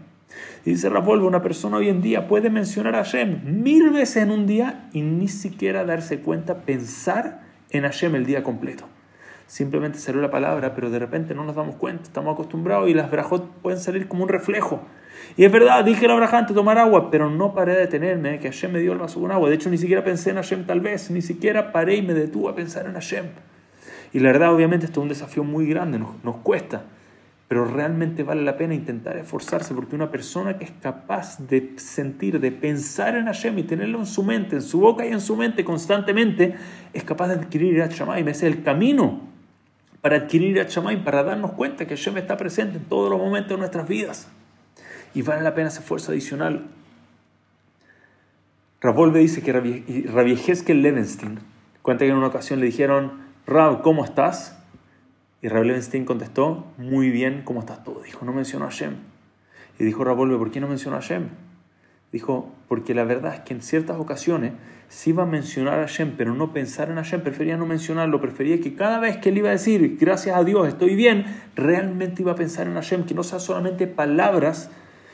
Dice 0.65 0.89
Ravolvo, 0.89 1.29
una 1.29 1.43
persona 1.43 1.77
hoy 1.77 1.91
en 1.91 2.03
día 2.03 2.27
puede 2.27 2.51
mencionar 2.51 2.97
a 2.97 3.05
Hashem 3.05 3.63
mil 3.63 3.91
veces 3.91 4.25
en 4.25 4.33
un 4.33 4.49
día 4.49 4.89
y 4.93 5.03
ni 5.03 5.29
siquiera 5.29 5.85
darse 5.85 6.23
cuenta, 6.23 6.63
pensar 6.63 7.43
en 7.71 7.85
Hashem 7.85 8.17
el 8.17 8.27
día 8.27 8.43
completo. 8.43 8.87
Simplemente 9.47 10.01
salió 10.01 10.21
la 10.21 10.33
palabra, 10.33 10.75
pero 10.75 10.91
de 10.91 10.99
repente 10.99 11.37
no 11.37 11.45
nos 11.45 11.55
damos 11.55 11.77
cuenta, 11.77 12.03
estamos 12.03 12.35
acostumbrados 12.35 12.89
y 12.89 12.95
las 12.95 13.13
brajot 13.13 13.49
pueden 13.63 13.79
salir 13.79 14.09
como 14.09 14.25
un 14.25 14.29
reflejo. 14.29 14.83
Y 15.37 15.45
es 15.45 15.53
verdad, 15.53 15.85
dije 15.85 16.07
la 16.07 16.15
braja 16.15 16.39
antes 16.39 16.55
de 16.55 16.61
tomar 16.61 16.79
agua, 16.79 17.11
pero 17.11 17.31
no 17.31 17.55
paré 17.55 17.73
de 17.73 17.81
detenerme, 17.81 18.39
que 18.39 18.51
Hashem 18.51 18.73
me 18.73 18.81
dio 18.81 18.93
el 18.93 18.99
vaso 18.99 19.21
con 19.21 19.33
agua. 19.33 19.49
De 19.49 19.55
hecho, 19.55 19.71
ni 19.71 19.79
siquiera 19.79 20.05
pensé 20.05 20.31
en 20.31 20.37
Hashem 20.37 20.67
tal 20.67 20.81
vez, 20.81 21.11
ni 21.11 21.23
siquiera 21.23 21.73
paré 21.73 21.97
y 21.97 22.03
me 22.03 22.15
detuve 22.15 22.51
a 22.51 22.55
pensar 22.55 22.87
en 22.87 22.95
Hashem. 22.95 23.27
Y 24.13 24.21
la 24.21 24.33
verdad, 24.33 24.55
obviamente, 24.55 24.87
esto 24.87 25.01
es 25.01 25.03
un 25.03 25.09
desafío 25.09 25.45
muy 25.45 25.67
grande, 25.67 25.99
nos, 25.99 26.23
nos 26.23 26.37
cuesta 26.37 26.85
pero 27.53 27.67
realmente 27.67 28.23
vale 28.23 28.41
la 28.41 28.57
pena 28.57 28.73
intentar 28.73 29.19
esforzarse 29.19 29.75
porque 29.75 29.95
una 29.95 30.11
persona 30.11 30.57
que 30.57 30.65
es 30.65 30.71
capaz 30.81 31.39
de 31.39 31.75
sentir, 31.77 32.41
de 32.41 32.51
pensar 32.51 33.15
en 33.15 33.27
Hashem 33.27 33.59
y 33.59 33.63
tenerlo 33.65 33.99
en 33.99 34.07
su 34.07 34.23
mente, 34.23 34.57
en 34.57 34.63
su 34.63 34.81
boca 34.81 35.05
y 35.05 35.13
en 35.13 35.21
su 35.21 35.37
mente 35.37 35.63
constantemente, 35.63 36.55
es 36.95 37.05
capaz 37.05 37.29
de 37.29 37.35
adquirir 37.35 37.83
a 37.83 37.85
Ese 37.85 38.31
es 38.31 38.43
el 38.45 38.63
camino 38.63 39.21
para 40.01 40.17
adquirir 40.17 40.67
Shamaim, 40.67 41.05
para 41.05 41.25
darnos 41.25 41.53
cuenta 41.53 41.85
que 41.87 41.95
Hashem 41.95 42.17
está 42.17 42.39
presente 42.39 42.79
en 42.79 42.85
todos 42.85 43.11
los 43.11 43.19
momentos 43.19 43.51
de 43.51 43.59
nuestras 43.59 43.87
vidas. 43.87 44.31
Y 45.15 45.23
vale 45.23 45.43
la 45.43 45.55
pena 45.55 45.69
ese 45.69 45.81
esfuerzo 45.81 46.13
adicional. 46.13 46.67
Ravolve 48.81 49.21
dice 49.21 49.43
que 49.43 49.53
Rabbi 49.53 50.37
Levenstein 50.75 51.39
cuenta 51.83 52.05
que 52.05 52.11
en 52.11 52.17
una 52.17 52.27
ocasión 52.29 52.61
le 52.61 52.67
dijeron, 52.67 53.13
Rab, 53.47 53.83
¿cómo 53.83 54.05
estás? 54.05 54.59
Y 55.41 55.49
Rabbi 55.49 55.69
Levenstein 55.69 56.05
contestó, 56.05 56.67
muy 56.79 57.11
bien, 57.11 57.43
¿cómo 57.45 57.61
estás 57.61 57.85
todo? 57.85 58.03
Dijo, 58.03 58.25
no 58.25 58.33
mencionó 58.33 58.65
a 58.65 58.69
Hashem. 58.69 58.95
Y 59.79 59.85
dijo 59.85 60.05
Ravolve, 60.05 60.37
¿por 60.37 60.51
qué 60.51 60.61
no 60.61 60.69
mencionó 60.69 60.97
a 60.97 61.01
Hashem? 61.01 61.29
Dijo, 62.13 62.53
porque 62.69 62.95
la 62.95 63.05
verdad 63.05 63.35
es 63.35 63.41
que 63.41 63.55
en 63.55 63.63
ciertas 63.63 63.99
ocasiones 63.99 64.53
sí 64.89 65.11
iba 65.11 65.23
a 65.23 65.27
mencionar 65.27 65.79
a 65.79 65.87
Hashem, 65.87 66.15
pero 66.17 66.35
no 66.35 66.53
pensar 66.53 66.91
en 66.91 66.97
Hashem, 66.97 67.23
prefería 67.23 67.57
no 67.57 67.67
mencionarlo, 67.67 68.21
prefería 68.21 68.61
que 68.61 68.75
cada 68.75 68.99
vez 69.01 69.17
que 69.17 69.31
él 69.31 69.39
iba 69.39 69.49
a 69.49 69.53
decir, 69.53 69.97
gracias 69.99 70.37
a 70.37 70.45
Dios, 70.45 70.69
estoy 70.69 70.95
bien, 70.95 71.25
realmente 71.57 72.23
iba 72.23 72.33
a 72.33 72.37
pensar 72.37 72.67
en 72.67 72.75
Hashem, 72.75 73.05
que 73.05 73.15
no 73.15 73.23
sea 73.23 73.39
solamente 73.39 73.87
palabras, 73.87 74.71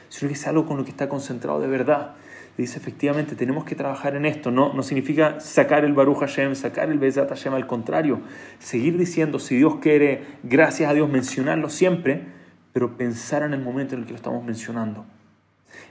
sino 0.08 0.28
que 0.28 0.36
sea 0.36 0.50
algo 0.50 0.66
con 0.66 0.76
lo 0.76 0.84
que 0.84 0.90
está 0.90 1.08
concentrado 1.08 1.60
de 1.60 1.68
verdad. 1.68 2.14
dice 2.56 2.78
efectivamente 2.78 3.36
tenemos 3.36 3.64
que 3.64 3.74
trabajar 3.74 4.16
en 4.16 4.26
esto. 4.26 4.50
No, 4.50 4.72
no 4.72 4.82
significa 4.82 5.40
sacar 5.40 5.84
el 5.84 5.92
Baruch 5.92 6.18
Hashem, 6.18 6.54
sacar 6.54 6.90
el 6.90 6.98
Bezat 6.98 7.28
Hashem, 7.28 7.54
al 7.54 7.66
contrario, 7.66 8.20
seguir 8.58 8.98
diciendo 8.98 9.38
si 9.38 9.56
Dios 9.56 9.76
quiere, 9.76 10.24
gracias 10.42 10.90
a 10.90 10.94
Dios, 10.94 11.08
mencionarlo 11.08 11.70
siempre, 11.70 12.26
pero 12.72 12.96
pensar 12.96 13.42
en 13.42 13.54
el 13.54 13.60
momento 13.60 13.94
en 13.94 14.00
el 14.00 14.06
que 14.06 14.12
lo 14.12 14.16
estamos 14.16 14.44
mencionando. 14.44 15.04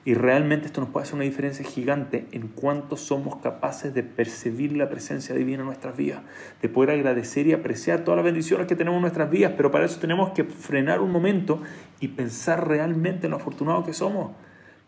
Y 0.08 0.14
realmente 0.14 0.68
esto 0.68 0.80
nos 0.80 0.90
puede 0.90 1.04
hacer 1.04 1.16
una 1.16 1.26
diferencia 1.26 1.66
gigante 1.66 2.28
en 2.32 2.48
cuánto 2.48 2.96
somos 2.96 3.42
capaces 3.42 3.94
de 3.94 4.04
percibir 4.04 4.72
la 4.72 4.90
presencia 4.90 5.36
divina 5.36 5.60
en 5.60 5.66
nuestras 5.66 5.98
vidas, 5.98 6.22
de 6.62 6.70
poder 6.70 6.92
agradecer 6.92 7.46
y 7.46 7.52
apreciar 7.52 8.06
todas 8.06 8.16
las 8.16 8.24
bendiciones 8.24 8.68
que 8.68 8.78
tenemos 8.78 9.00
en 9.00 9.02
nuestras 9.02 9.30
vidas, 9.30 9.52
pero 9.58 9.70
para 9.70 9.84
eso 9.84 10.00
tenemos 10.00 10.32
que 10.32 10.46
frenar 10.46 11.02
un 11.02 11.12
momento 11.12 11.62
y 12.00 12.10
pensar 12.10 12.68
realmente 12.68 13.28
en 13.28 13.32
lo 13.32 13.38
afortunados 13.38 13.86
que 13.86 13.94
somos. 13.94 14.32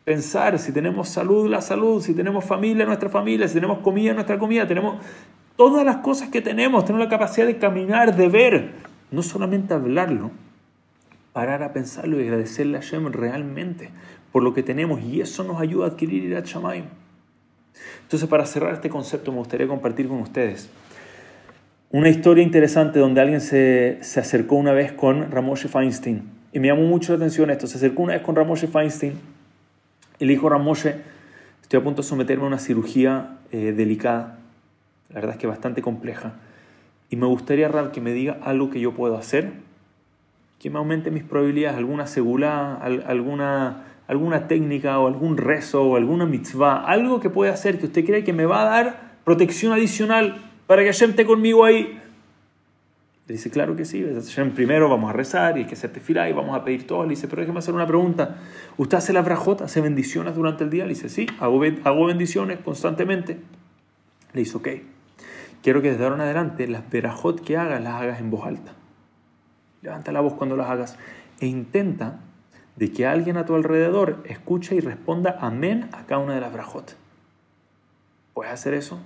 Pensar 0.04 0.58
si 0.60 0.72
tenemos 0.72 1.10
salud, 1.10 1.50
la 1.50 1.62
salud, 1.62 2.02
si 2.02 2.14
tenemos 2.14 2.46
familia, 2.46 2.86
nuestra 2.86 3.10
familia, 3.10 3.48
si 3.48 3.56
tenemos 3.56 3.80
comida, 3.80 4.14
nuestra 4.14 4.40
comida, 4.40 4.68
tenemos 4.68 5.04
todas 5.56 5.86
las 5.86 5.98
cosas 5.98 6.30
que 6.30 6.42
tenemos, 6.42 6.86
tenemos 6.86 7.06
la 7.06 7.10
capacidad 7.10 7.46
de 7.46 7.58
caminar, 7.58 8.16
de 8.16 8.28
ver, 8.30 8.72
no 9.12 9.22
solamente 9.22 9.74
hablarlo, 9.74 10.32
parar 11.34 11.64
a 11.64 11.74
pensarlo 11.74 12.20
y 12.20 12.24
agradecerle 12.24 12.78
a 12.78 12.82
Shem 12.82 13.12
realmente 13.12 13.90
por 14.32 14.44
lo 14.44 14.54
que 14.54 14.64
tenemos 14.64 15.02
y 15.02 15.22
eso 15.22 15.44
nos 15.44 15.60
ayuda 15.60 15.86
a 15.86 15.90
adquirir 15.90 16.24
Irat 16.24 16.46
Shamayim. 16.46 16.86
Entonces, 18.04 18.28
para 18.28 18.46
cerrar 18.46 18.74
este 18.74 18.90
concepto, 18.90 19.32
me 19.32 19.38
gustaría 19.40 19.68
compartir 19.68 20.08
con 20.08 20.20
ustedes 20.22 20.70
una 21.92 22.10
historia 22.10 22.44
interesante 22.44 23.00
donde 23.00 23.20
alguien 23.20 23.42
se, 23.42 23.98
se 24.02 24.20
acercó 24.20 24.56
una 24.56 24.74
vez 24.74 24.92
con 24.92 25.32
Ramoshe 25.32 25.68
Feinstein. 25.68 26.39
Y 26.52 26.60
me 26.60 26.68
llamó 26.68 26.84
mucho 26.84 27.12
la 27.12 27.18
atención 27.18 27.50
esto. 27.50 27.68
Se 27.68 27.78
acercó 27.78 28.04
una 28.04 28.14
vez 28.14 28.22
con 28.22 28.36
Ramoshe 28.36 28.68
Feinstein 28.68 29.14
y 30.20 30.26
le 30.26 30.34
dijo 30.34 30.50
Ramoshe, 30.50 30.96
estoy 31.62 31.80
a 31.80 31.84
punto 31.84 32.02
de 32.02 32.08
someterme 32.08 32.44
a 32.44 32.48
una 32.48 32.60
cirugía 32.60 33.38
eh, 33.52 33.74
delicada, 33.76 34.40
la 35.10 35.16
verdad 35.16 35.32
es 35.32 35.38
que 35.38 35.48
bastante 35.48 35.82
compleja. 35.82 36.34
Y 37.10 37.16
me 37.16 37.26
gustaría, 37.26 37.68
Ram, 37.68 37.92
que 37.92 38.02
me 38.02 38.14
diga 38.14 38.38
algo 38.44 38.70
que 38.70 38.80
yo 38.80 38.94
puedo 38.94 39.18
hacer, 39.18 39.52
que 40.60 40.70
me 40.70 40.78
aumente 40.78 41.10
mis 41.10 41.24
probabilidades, 41.24 41.78
alguna 41.78 42.06
segula, 42.06 42.76
alguna 42.76 43.86
alguna 44.10 44.48
técnica 44.48 45.00
o 45.00 45.08
algún 45.08 45.38
rezo 45.38 45.84
o 45.84 45.96
alguna 45.96 46.26
mitzvah, 46.26 46.84
algo 46.84 47.20
que 47.20 47.30
pueda 47.30 47.54
hacer 47.54 47.78
que 47.78 47.86
usted 47.86 48.04
cree 48.04 48.24
que 48.24 48.34
me 48.34 48.48
va 48.48 48.64
a 48.64 48.66
dar 48.66 49.12
protección 49.24 49.72
adicional 49.72 50.42
para 50.66 50.82
que 50.82 50.88
Hashem 50.88 51.12
esté 51.12 51.26
conmigo 51.26 51.64
ahí. 51.64 51.99
Le 53.30 53.34
dice, 53.36 53.52
claro 53.52 53.76
que 53.76 53.86
sí, 53.86 54.04
primero 54.56 54.90
vamos 54.90 55.12
a 55.12 55.14
rezar 55.14 55.56
y 55.56 55.62
hay 55.62 55.68
que 55.68 55.76
hacer 55.76 55.92
tefilá 55.92 56.28
y 56.28 56.34
vamos 56.34 56.56
a 56.56 56.64
pedir 56.64 56.88
todo. 56.88 57.04
Le 57.04 57.12
dice, 57.12 57.28
pero 57.28 57.44
déjeme 57.44 57.60
hacer 57.60 57.76
una 57.76 57.86
pregunta. 57.86 58.38
¿Usted 58.76 58.98
hace 58.98 59.14
la 59.14 59.22
brajot, 59.22 59.62
hace 59.62 59.82
bendiciones 59.82 60.34
durante 60.34 60.64
el 60.64 60.72
día? 60.72 60.86
Le 60.86 60.96
dice, 60.96 61.10
sí, 61.10 61.28
hago, 61.40 61.60
bendiciones 62.08 62.58
constantemente. 62.58 63.40
Le 64.34 64.40
dice, 64.40 64.58
ok, 64.58 64.68
quiero 65.62 65.80
que 65.84 65.92
desde 65.92 66.06
ahora 66.06 66.16
en 66.16 66.22
adelante 66.22 66.68
las 66.68 66.90
verajot 66.90 67.40
que 67.42 67.56
hagas 67.56 67.84
las 67.84 68.02
hagas 68.02 68.20
en 68.20 68.32
voz 68.32 68.48
alta. 68.48 68.74
Levanta 69.84 70.12
la 70.12 70.22
voz 70.22 70.34
cuando 70.34 70.58
las 70.58 70.68
hagas 70.68 70.98
e 71.40 71.46
intenta 71.46 72.22
de 72.78 72.92
que 72.92 73.06
alguien 73.06 73.38
a 73.38 73.46
tu 73.46 73.54
alrededor 73.54 74.24
escuche 74.26 74.74
y 74.74 74.80
responda 74.80 75.38
amén 75.40 75.88
a 75.92 76.08
cada 76.08 76.20
una 76.20 76.34
de 76.34 76.42
las 76.42 76.52
brajot. 76.52 76.98
¿Puedes 78.34 78.52
hacer 78.52 78.74
eso? 78.74 79.00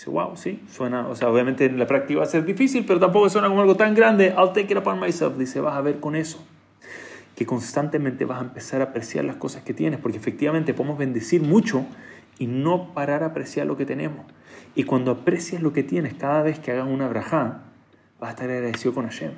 Dice, 0.00 0.08
wow, 0.08 0.34
sí, 0.34 0.62
suena, 0.66 1.06
o 1.08 1.14
sea, 1.14 1.28
obviamente 1.28 1.66
en 1.66 1.78
la 1.78 1.86
práctica 1.86 2.20
va 2.20 2.24
a 2.24 2.28
ser 2.28 2.46
difícil, 2.46 2.86
pero 2.86 2.98
tampoco 2.98 3.28
suena 3.28 3.48
como 3.48 3.60
algo 3.60 3.76
tan 3.76 3.94
grande. 3.94 4.28
I'll 4.28 4.54
take 4.54 4.72
it 4.72 4.78
upon 4.78 4.98
myself. 4.98 5.36
Dice, 5.36 5.60
vas 5.60 5.76
a 5.76 5.82
ver 5.82 6.00
con 6.00 6.16
eso, 6.16 6.42
que 7.36 7.44
constantemente 7.44 8.24
vas 8.24 8.40
a 8.40 8.44
empezar 8.44 8.80
a 8.80 8.84
apreciar 8.84 9.26
las 9.26 9.36
cosas 9.36 9.62
que 9.62 9.74
tienes, 9.74 10.00
porque 10.00 10.16
efectivamente 10.16 10.72
podemos 10.72 10.96
bendecir 10.96 11.42
mucho 11.42 11.84
y 12.38 12.46
no 12.46 12.94
parar 12.94 13.22
a 13.22 13.26
apreciar 13.26 13.66
lo 13.66 13.76
que 13.76 13.84
tenemos. 13.84 14.24
Y 14.74 14.84
cuando 14.84 15.10
aprecias 15.10 15.60
lo 15.60 15.74
que 15.74 15.82
tienes 15.82 16.14
cada 16.14 16.40
vez 16.42 16.58
que 16.58 16.70
hagas 16.70 16.88
una 16.88 17.06
brajá, 17.06 17.64
vas 18.18 18.28
a 18.28 18.30
estar 18.30 18.50
agradecido 18.50 18.94
con 18.94 19.04
Hashem. 19.04 19.32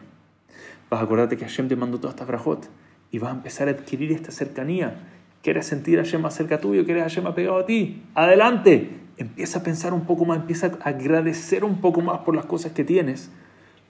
Vas 0.88 1.00
a 1.00 1.02
acordarte 1.02 1.36
que 1.36 1.44
Hashem 1.44 1.66
te 1.66 1.74
mandó 1.74 1.98
todas 1.98 2.14
estas 2.14 2.28
brajot 2.28 2.68
y 3.10 3.18
vas 3.18 3.32
a 3.32 3.34
empezar 3.34 3.66
a 3.66 3.72
adquirir 3.72 4.12
esta 4.12 4.30
cercanía. 4.30 5.08
¿Quieres 5.42 5.66
sentir 5.66 5.98
a 5.98 6.04
Hashem 6.04 6.20
más 6.20 6.34
cerca 6.34 6.60
tuyo? 6.60 6.84
¿Quieres 6.84 7.02
Hashem 7.02 7.34
pegado 7.34 7.58
a 7.58 7.66
ti? 7.66 8.04
Adelante. 8.14 9.01
Empieza 9.16 9.60
a 9.60 9.62
pensar 9.62 9.92
un 9.92 10.06
poco 10.06 10.24
más, 10.24 10.38
empieza 10.38 10.78
a 10.82 10.88
agradecer 10.88 11.64
un 11.64 11.80
poco 11.80 12.00
más 12.00 12.20
por 12.20 12.34
las 12.34 12.46
cosas 12.46 12.72
que 12.72 12.84
tienes 12.84 13.30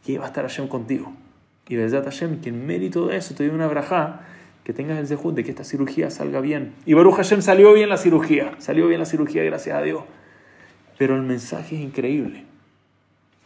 y 0.06 0.16
va 0.16 0.24
a 0.24 0.28
estar 0.28 0.44
Hashem 0.44 0.68
contigo. 0.68 1.12
Y 1.68 1.76
verdad 1.76 2.04
Hashem, 2.04 2.40
que 2.40 2.48
en 2.48 2.66
mérito 2.66 3.06
de 3.06 3.16
eso 3.16 3.34
te 3.34 3.46
doy 3.46 3.54
una 3.54 3.68
braja, 3.68 4.22
que 4.64 4.72
tengas 4.72 4.98
el 4.98 5.06
zehut 5.06 5.34
de 5.34 5.44
que 5.44 5.50
esta 5.50 5.64
cirugía 5.64 6.10
salga 6.10 6.40
bien. 6.40 6.74
Y 6.86 6.94
Baruch 6.94 7.16
Hashem 7.16 7.42
salió 7.42 7.72
bien 7.72 7.88
la 7.88 7.96
cirugía, 7.96 8.54
salió 8.58 8.86
bien 8.86 9.00
la 9.00 9.06
cirugía, 9.06 9.42
gracias 9.42 9.76
a 9.76 9.82
Dios. 9.82 10.04
Pero 10.98 11.16
el 11.16 11.22
mensaje 11.22 11.76
es 11.76 11.82
increíble. 11.82 12.44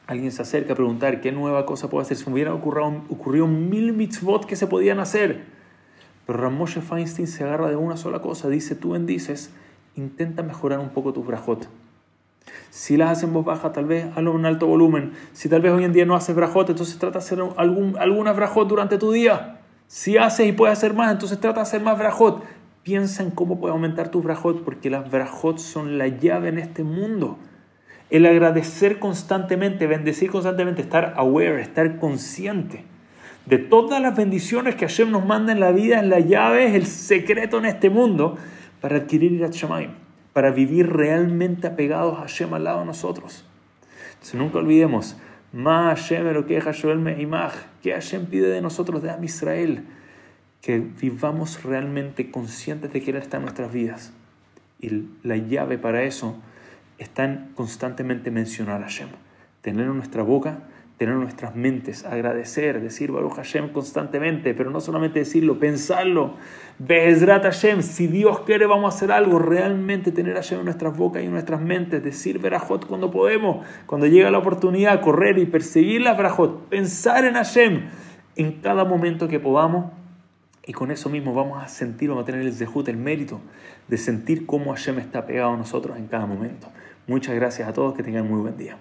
Alguien 0.06 0.30
se 0.30 0.42
acerca 0.42 0.75
a 0.75 0.76
preguntar 0.76 1.21
qué 1.21 1.33
nueva 1.33 1.66
cosa 1.66 1.88
puedo 1.90 2.02
hacer. 2.02 2.16
Si 2.16 2.26
me 2.26 2.35
hubieran 2.35 2.54
ocurrido, 2.54 3.02
ocurrido 3.09 3.47
mil 3.47 3.92
mitzvot 3.92 4.45
que 4.45 4.56
se 4.56 4.66
podían 4.66 5.00
hacer. 5.00 5.45
Pero 6.26 6.38
Ramoshe 6.38 6.80
Feinstein 6.80 7.26
se 7.26 7.45
agarra 7.45 7.68
de 7.68 7.76
una 7.76 7.97
sola 7.97 8.21
cosa, 8.21 8.49
dice, 8.49 8.75
tú 8.75 8.90
bendices, 8.90 9.52
intenta 9.97 10.43
mejorar 10.43 10.79
un 10.79 10.91
poco 10.91 11.12
tus 11.12 11.26
brajot. 11.26 11.69
Si 12.71 12.97
las 12.97 13.11
haces 13.11 13.25
en 13.25 13.33
voz 13.33 13.45
baja, 13.45 13.73
tal 13.73 13.87
vez 13.87 14.07
hazlo 14.15 14.37
en 14.38 14.47
alto 14.47 14.67
volumen. 14.67 15.12
Si 15.33 15.49
tal 15.49 15.62
vez 15.62 15.73
hoy 15.73 15.85
en 15.85 15.93
día 15.93 16.05
no 16.05 16.15
haces 16.15 16.37
brajot, 16.37 16.69
entonces 16.71 16.99
trata 16.99 17.19
de 17.19 17.25
hacer 17.25 17.38
algún, 17.57 17.97
alguna 17.99 18.33
brajot 18.33 18.69
durante 18.69 18.99
tu 18.99 19.12
día. 19.12 19.61
Si 19.87 20.17
haces 20.17 20.49
y 20.49 20.53
puedes 20.53 20.76
hacer 20.76 20.95
más, 20.95 21.11
entonces 21.11 21.41
trata 21.41 21.61
de 21.61 21.62
hacer 21.62 21.81
más 21.81 21.99
brajot. 21.99 22.45
Piensa 22.83 23.23
en 23.23 23.31
cómo 23.31 23.59
puedes 23.59 23.73
aumentar 23.73 24.11
tus 24.11 24.23
brajot, 24.23 24.62
porque 24.62 24.91
las 24.91 25.11
brajot 25.11 25.59
son 25.59 25.99
la 25.99 26.09
llave 26.09 26.49
en 26.49 26.59
este 26.59 26.85
mundo. 26.85 27.38
El 28.11 28.26
agradecer 28.26 28.99
constantemente, 28.99 29.87
bendecir 29.87 30.31
constantemente, 30.31 30.83
estar 30.83 31.15
aware, 31.17 31.61
estar 31.61 31.99
consciente 31.99 32.85
de 33.47 33.59
todas 33.59 34.03
las 34.03 34.17
bendiciones 34.17 34.75
que 34.75 34.87
Hashem 34.87 35.11
nos 35.11 35.25
manda 35.25 35.53
en 35.53 35.61
la 35.61 35.71
vida, 35.71 36.00
es 36.00 36.07
la 36.07 36.19
llave, 36.21 36.67
es 36.67 36.75
el 36.75 36.87
secreto 36.87 37.59
en 37.59 37.67
este 37.67 37.91
mundo 37.91 38.37
para 38.87 38.99
adquirir 38.99 39.33
Irat 39.33 39.52
Shamayim, 39.52 39.90
para 40.33 40.52
vivir 40.52 40.88
realmente 40.88 41.66
apegados 41.66 42.19
a 42.19 42.21
Hashem 42.21 42.55
al 42.55 42.62
lado 42.62 42.78
de 42.78 42.87
nosotros. 42.87 43.45
Entonces 44.12 44.35
nunca 44.37 44.59
olvidemos, 44.59 45.16
Ma 45.52 45.88
Hashem 45.88 46.25
lo 46.33 46.47
que 46.47 46.61
que 47.83 47.93
Hashem 47.93 48.26
pide 48.26 48.47
de 48.47 48.61
nosotros, 48.61 49.02
de 49.02 49.11
Am 49.11 49.25
Israel, 49.25 49.85
que 50.62 50.78
vivamos 50.78 51.64
realmente 51.64 52.31
conscientes 52.31 52.93
de 52.93 53.02
que 53.02 53.11
Él 53.11 53.16
está 53.16 53.38
en 53.38 53.43
nuestras 53.43 53.73
vidas. 53.73 54.12
Y 54.78 55.09
la 55.25 55.37
llave 55.37 55.78
para 55.78 56.05
eso 56.05 56.37
está 56.99 57.25
en 57.25 57.50
constantemente 57.57 58.31
mencionar 58.31 58.83
a 58.83 58.85
Hashem, 58.85 59.09
tener 59.62 59.87
en 59.87 59.97
nuestra 59.97 60.23
boca 60.23 60.61
tener 60.97 61.15
nuestras 61.15 61.55
mentes, 61.55 62.05
agradecer, 62.07 62.81
decir 62.81 63.12
Baruch 63.12 63.35
Hashem 63.35 63.69
constantemente, 63.69 64.55
pero 64.55 64.71
no 64.71 64.81
solamente 64.81 65.19
decirlo, 65.19 65.59
pensarlo. 65.59 66.35
Bezrat 66.79 67.43
Hashem, 67.43 67.83
si 67.83 68.07
Dios 68.07 68.41
quiere 68.41 68.67
vamos 68.67 68.93
a 68.93 68.97
hacer 68.97 69.12
algo, 69.12 69.38
realmente 69.38 70.11
tener 70.11 70.35
Hashem 70.35 70.61
en 70.61 70.65
nuestras 70.65 70.97
bocas 70.97 71.23
y 71.23 71.26
en 71.26 71.33
nuestras 71.33 71.61
mentes, 71.61 72.03
decir 72.03 72.38
Berajot 72.38 72.87
cuando 72.87 73.11
podemos, 73.11 73.67
cuando 73.85 74.07
llega 74.07 74.31
la 74.31 74.38
oportunidad, 74.38 75.00
correr 75.03 75.38
y 75.38 75.45
perseguir 75.45 76.00
la 76.00 76.15
Berajot, 76.15 76.69
pensar 76.69 77.25
en 77.26 77.35
Hashem 77.35 77.83
en 78.37 78.53
cada 78.61 78.85
momento 78.85 79.29
que 79.29 79.38
podamos. 79.38 79.93
Y 80.67 80.73
con 80.73 80.91
eso 80.91 81.09
mismo 81.11 81.33
vamos 81.33 81.62
a 81.62 81.69
sentir, 81.69 82.09
vamos 82.09 82.23
a 82.23 82.26
tener 82.26 82.41
el 82.41 82.53
zehut, 82.53 82.88
el 82.88 82.97
mérito 82.97 83.41
de 83.87 83.99
sentir 83.99 84.47
cómo 84.47 84.73
Hashem 84.73 84.99
está 84.99 85.25
pegado 85.26 85.53
a 85.53 85.57
nosotros 85.57 85.97
en 85.97 86.09
cada 86.09 86.26
momento. 86.26 86.69
Muchas 87.07 87.37
gracias 87.37 87.69
a 87.69 87.73
todos, 87.73 87.95
que 87.95 88.03
tengan 88.03 88.29
muy 88.29 88.41
buen 88.41 88.57
día. 88.57 88.76